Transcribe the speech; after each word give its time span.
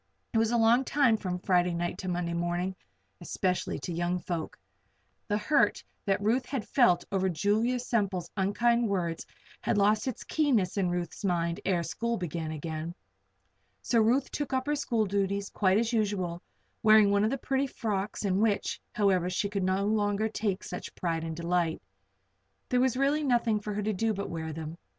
It 0.33 0.39
is 0.39 0.49
a 0.49 0.57
long 0.57 0.83
time 0.83 1.15
from 1.15 1.37
Friday 1.37 1.75
night 1.75 1.99
to 1.99 2.07
Monday 2.07 2.33
morning 2.33 2.75
especially 3.21 3.77
to 3.81 3.93
young 3.93 4.17
folk. 4.17 4.57
The 5.27 5.37
hurt 5.37 5.83
that 6.07 6.23
Ruth 6.23 6.47
had 6.47 6.67
felt 6.67 7.05
over 7.11 7.29
Julia 7.29 7.77
Semple's 7.77 8.31
unkind 8.35 8.89
words 8.89 9.27
had 9.61 9.77
lost 9.77 10.07
its 10.07 10.23
keenness 10.23 10.75
in 10.75 10.89
Ruth's 10.89 11.23
mind 11.23 11.59
ere 11.65 11.83
school 11.83 12.17
began 12.17 12.49
again. 12.49 12.95
So 13.83 14.01
Ruth 14.01 14.31
took 14.31 14.53
up 14.53 14.65
her 14.65 14.73
school 14.75 15.05
duties 15.05 15.51
quite 15.51 15.77
as 15.77 15.93
usual, 15.93 16.41
wearing 16.81 17.11
one 17.11 17.23
of 17.23 17.29
the 17.29 17.37
pretty 17.37 17.67
frocks 17.67 18.25
in 18.25 18.39
which, 18.41 18.81
however, 18.93 19.29
she 19.29 19.49
could 19.51 19.61
no 19.63 19.85
longer 19.85 20.27
take 20.29 20.63
such 20.63 20.95
pride 20.95 21.23
and 21.23 21.35
delight. 21.35 21.79
There 22.69 22.79
was 22.81 22.97
really 22.97 23.23
nothing 23.23 23.59
for 23.59 23.71
her 23.75 23.83
to 23.83 23.93
do 23.93 24.15
but 24.15 24.31
wear 24.31 24.51
them. 24.51 24.79